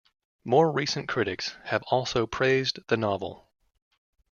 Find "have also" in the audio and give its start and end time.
1.65-2.25